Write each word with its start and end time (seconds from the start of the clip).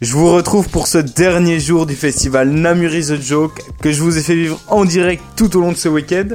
Je 0.00 0.12
vous 0.12 0.32
retrouve 0.32 0.68
pour 0.68 0.88
ce 0.88 0.98
dernier 0.98 1.60
jour 1.60 1.86
du 1.86 1.94
festival 1.94 2.48
Namur 2.48 2.92
is 2.92 3.12
a 3.12 3.20
Joke 3.20 3.62
que 3.80 3.92
je 3.92 4.02
vous 4.02 4.18
ai 4.18 4.22
fait 4.22 4.34
vivre 4.34 4.58
en 4.66 4.84
direct 4.84 5.22
tout 5.36 5.56
au 5.56 5.60
long 5.60 5.70
de 5.70 5.76
ce 5.76 5.88
week-end. 5.88 6.26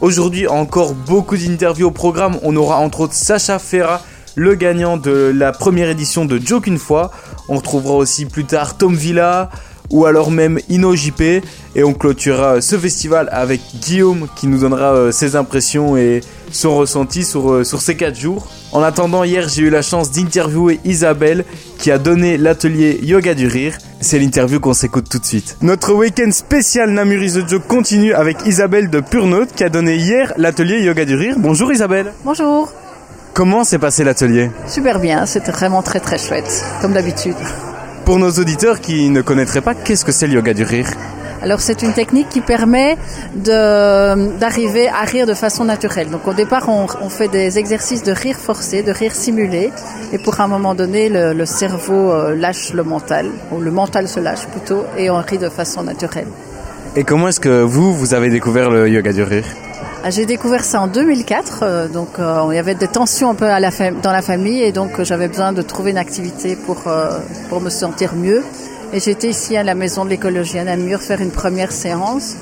Aujourd'hui, 0.00 0.46
encore 0.46 0.94
beaucoup 0.94 1.36
d'interviews 1.36 1.88
au 1.88 1.90
programme. 1.90 2.38
On 2.42 2.56
aura 2.56 2.78
entre 2.78 3.00
autres 3.00 3.12
Sacha 3.12 3.58
Ferra, 3.58 4.00
le 4.36 4.54
gagnant 4.54 4.96
de 4.96 5.30
la 5.36 5.52
première 5.52 5.90
édition 5.90 6.24
de 6.24 6.40
Joke 6.42 6.66
une 6.66 6.78
fois. 6.78 7.10
On 7.50 7.56
retrouvera 7.56 7.96
aussi 7.96 8.24
plus 8.24 8.46
tard 8.46 8.78
Tom 8.78 8.94
Villa 8.94 9.50
ou 9.90 10.06
alors 10.06 10.30
même 10.30 10.58
Ino 10.68 10.94
JP. 10.94 11.42
Et 11.74 11.84
on 11.84 11.94
clôturera 11.94 12.60
ce 12.60 12.76
festival 12.76 13.28
avec 13.32 13.60
Guillaume 13.80 14.28
qui 14.36 14.46
nous 14.46 14.58
donnera 14.58 14.94
euh, 14.94 15.12
ses 15.12 15.36
impressions 15.36 15.96
et 15.96 16.20
son 16.50 16.76
ressenti 16.76 17.24
sur, 17.24 17.50
euh, 17.50 17.64
sur 17.64 17.80
ces 17.80 17.94
4 17.94 18.18
jours. 18.18 18.48
En 18.72 18.82
attendant, 18.82 19.24
hier 19.24 19.48
j'ai 19.48 19.62
eu 19.62 19.70
la 19.70 19.82
chance 19.82 20.10
d'interviewer 20.10 20.80
Isabelle 20.84 21.44
qui 21.78 21.90
a 21.90 21.98
donné 21.98 22.36
l'atelier 22.36 22.98
Yoga 23.02 23.34
du 23.34 23.46
Rire. 23.46 23.78
C'est 24.00 24.18
l'interview 24.18 24.60
qu'on 24.60 24.74
s'écoute 24.74 25.08
tout 25.08 25.18
de 25.18 25.24
suite. 25.24 25.56
Notre 25.62 25.92
week-end 25.94 26.30
spécial 26.32 26.90
Namuris 26.90 27.32
de 27.32 27.48
Joe 27.48 27.60
continue 27.66 28.12
avec 28.12 28.46
Isabelle 28.46 28.90
de 28.90 29.00
Purnote 29.00 29.52
qui 29.54 29.64
a 29.64 29.68
donné 29.68 29.96
hier 29.96 30.32
l'atelier 30.36 30.80
Yoga 30.82 31.04
du 31.04 31.14
Rire. 31.14 31.36
Bonjour 31.38 31.72
Isabelle. 31.72 32.12
Bonjour. 32.24 32.72
Comment 33.34 33.62
s'est 33.62 33.78
passé 33.78 34.02
l'atelier? 34.02 34.50
Super 34.66 34.98
bien, 34.98 35.24
c'était 35.24 35.52
vraiment 35.52 35.80
très 35.82 36.00
très 36.00 36.18
chouette, 36.18 36.64
comme 36.82 36.92
d'habitude. 36.92 37.36
Pour 38.08 38.18
nos 38.18 38.30
auditeurs 38.30 38.80
qui 38.80 39.10
ne 39.10 39.20
connaîtraient 39.20 39.60
pas, 39.60 39.74
qu'est-ce 39.74 40.02
que 40.02 40.12
c'est 40.12 40.26
le 40.26 40.32
yoga 40.32 40.54
du 40.54 40.62
rire 40.62 40.88
alors 41.42 41.60
c'est 41.60 41.82
une 41.82 41.92
technique 41.92 42.30
qui 42.30 42.40
permet 42.40 42.96
d'arriver 43.34 44.88
à 44.88 45.04
rire 45.04 45.26
de 45.26 45.34
façon 45.34 45.66
naturelle. 45.66 46.08
Donc 46.08 46.26
au 46.26 46.32
départ 46.32 46.68
on, 46.68 46.86
on, 47.02 47.08
fait 47.10 47.28
des 47.28 47.58
exercices 47.58 48.02
de 48.02 48.10
rire 48.10 48.36
forcé, 48.36 48.82
de 48.82 48.90
rire 48.90 49.14
simulé, 49.14 49.70
et 50.12 50.18
pour 50.18 50.40
un 50.40 50.48
moment 50.48 50.74
donné 50.74 51.10
le, 51.10 51.34
le 51.34 51.46
cerveau 51.46 52.10
euh, 52.10 52.34
lâche 52.34 52.72
le 52.72 52.82
mental, 52.82 53.26
ou 53.52 53.60
le 53.60 53.70
mental 53.70 54.08
se 54.08 54.18
lâche 54.18 54.46
plutôt, 54.46 54.84
et 54.96 55.10
on 55.10 55.18
rit 55.18 55.38
de 55.38 55.50
façon 55.50 55.84
naturelle. 55.84 56.26
Et 56.96 57.04
comment 57.04 57.28
est-ce 57.28 57.40
que 57.40 57.62
vous, 57.62 57.94
vous 57.94 58.14
avez 58.14 58.30
découvert 58.30 58.70
le 58.70 58.88
yoga 58.88 59.12
du 59.12 59.22
rire 59.22 59.44
j'ai 60.10 60.26
découvert 60.26 60.64
ça 60.64 60.80
en 60.80 60.86
2004, 60.86 61.60
euh, 61.62 61.88
donc 61.88 62.18
euh, 62.18 62.46
il 62.50 62.54
y 62.54 62.58
avait 62.58 62.74
des 62.74 62.88
tensions 62.88 63.30
un 63.30 63.34
peu 63.34 63.46
dans 63.46 64.12
la 64.12 64.22
famille 64.22 64.62
et 64.62 64.72
donc 64.72 65.02
j'avais 65.02 65.28
besoin 65.28 65.52
de 65.52 65.62
trouver 65.62 65.90
une 65.90 65.98
activité 65.98 66.56
pour, 66.56 66.84
pour 67.48 67.60
me 67.60 67.70
sentir 67.70 68.14
mieux. 68.14 68.42
Et 68.92 69.00
j'étais 69.00 69.28
ici 69.28 69.56
à 69.56 69.62
la 69.62 69.74
maison 69.74 70.04
de 70.04 70.10
l'écologie 70.10 70.58
à 70.58 70.64
Namur 70.64 71.02
faire 71.02 71.20
une 71.20 71.30
première 71.30 71.72
séance. 71.72 72.36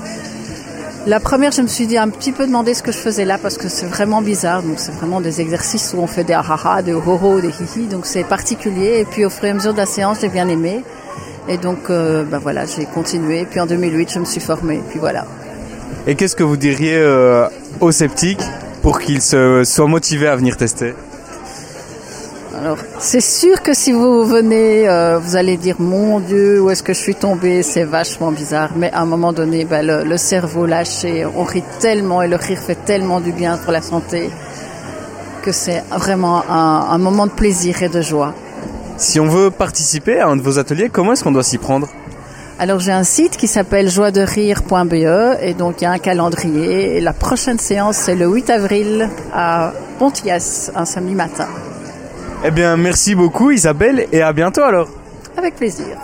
La 1.07 1.21
première, 1.21 1.51
je 1.51 1.61
me 1.61 1.67
suis 1.67 1.87
dit 1.87 1.97
un 1.97 2.09
petit 2.09 2.33
peu 2.33 2.45
demander 2.45 2.73
ce 2.73 2.83
que 2.83 2.91
je 2.91 2.97
faisais 2.97 3.23
là 3.23 3.37
parce 3.37 3.57
que 3.57 3.69
c'est 3.69 3.85
vraiment 3.85 4.21
bizarre. 4.21 4.61
Donc 4.61 4.77
c'est 4.77 4.91
vraiment 4.91 5.21
des 5.21 5.39
exercices 5.39 5.93
où 5.95 6.01
on 6.01 6.07
fait 6.07 6.25
des 6.25 6.33
ahaha, 6.33 6.81
des 6.81 6.93
hoho, 6.93 7.39
des 7.39 7.47
hihi. 7.49 7.87
Donc 7.87 8.05
c'est 8.05 8.25
particulier. 8.25 8.99
Et 8.99 9.05
puis 9.05 9.23
au 9.25 9.29
fur 9.29 9.45
et 9.45 9.51
à 9.51 9.53
mesure 9.53 9.71
de 9.71 9.77
la 9.77 9.85
séance, 9.85 10.19
j'ai 10.19 10.27
bien 10.27 10.49
aimé. 10.49 10.83
Et 11.47 11.57
donc 11.57 11.89
euh, 11.89 12.23
ben 12.23 12.39
voilà, 12.39 12.65
j'ai 12.65 12.85
continué. 12.85 13.45
Puis 13.49 13.61
en 13.61 13.65
2008, 13.65 14.11
je 14.11 14.19
me 14.19 14.25
suis 14.25 14.41
formée. 14.41 14.81
Puis 14.89 14.99
voilà. 14.99 15.25
Et 16.05 16.15
qu'est-ce 16.15 16.35
que 16.35 16.43
vous 16.43 16.57
diriez 16.57 16.95
euh, 16.95 17.47
aux 17.79 17.91
sceptiques 17.91 18.43
pour 18.81 18.99
qu'ils 18.99 19.21
se 19.21 19.63
soient 19.63 19.87
motivés 19.87 20.27
à 20.27 20.35
venir 20.35 20.57
tester? 20.57 20.93
Alors, 22.59 22.77
c'est 22.97 23.21
sûr 23.21 23.61
que 23.61 23.73
si 23.73 23.91
vous 23.91 24.25
venez, 24.25 24.89
euh, 24.89 25.19
vous 25.19 25.35
allez 25.35 25.57
dire 25.57 25.75
mon 25.79 26.19
Dieu, 26.19 26.59
où 26.61 26.71
est-ce 26.71 26.81
que 26.81 26.93
je 26.93 26.99
suis 26.99 27.13
tombée? 27.13 27.61
C'est 27.61 27.83
vachement 27.83 28.31
bizarre. 28.31 28.71
Mais 28.75 28.91
à 28.91 29.01
un 29.01 29.05
moment 29.05 29.31
donné, 29.31 29.63
ben, 29.63 29.85
le, 29.85 30.03
le, 30.03 30.17
cerveau 30.17 30.65
lâche 30.65 31.05
et 31.05 31.23
on 31.25 31.43
rit 31.43 31.63
tellement 31.79 32.23
et 32.23 32.27
le 32.27 32.35
rire 32.35 32.57
fait 32.57 32.77
tellement 32.83 33.19
du 33.19 33.31
bien 33.31 33.57
pour 33.57 33.71
la 33.71 33.81
santé 33.81 34.31
que 35.43 35.51
c'est 35.51 35.83
vraiment 35.95 36.43
un, 36.49 36.87
un 36.89 36.97
moment 36.97 37.27
de 37.27 37.31
plaisir 37.31 37.83
et 37.83 37.89
de 37.89 38.01
joie. 38.01 38.33
Si 38.97 39.19
on 39.19 39.27
veut 39.27 39.51
participer 39.51 40.19
à 40.19 40.27
un 40.27 40.35
de 40.35 40.41
vos 40.41 40.57
ateliers, 40.57 40.89
comment 40.89 41.13
est-ce 41.13 41.23
qu'on 41.23 41.31
doit 41.31 41.43
s'y 41.43 41.59
prendre? 41.59 41.87
Alors 42.59 42.79
j'ai 42.79 42.91
un 42.91 43.03
site 43.03 43.37
qui 43.37 43.47
s'appelle 43.47 43.89
joiederire.be 43.89 45.37
et 45.41 45.53
donc 45.53 45.81
il 45.81 45.83
y 45.83 45.87
a 45.87 45.91
un 45.91 45.99
calendrier 45.99 46.97
et 46.97 47.01
la 47.01 47.13
prochaine 47.13 47.59
séance 47.59 47.97
c'est 47.97 48.15
le 48.15 48.27
8 48.27 48.49
avril 48.49 49.09
à 49.33 49.73
Pontias, 49.99 50.71
un 50.75 50.85
samedi 50.85 51.15
matin. 51.15 51.47
Eh 52.43 52.51
bien, 52.51 52.77
merci 52.77 53.15
beaucoup 53.15 53.51
Isabelle 53.51 54.07
et 54.11 54.21
à 54.21 54.31
bientôt 54.33 54.61
alors. 54.61 54.89
Avec 55.35 55.55
plaisir. 55.55 55.97